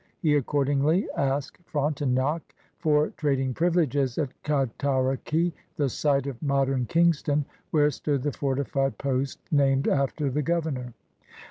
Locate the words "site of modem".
5.89-6.87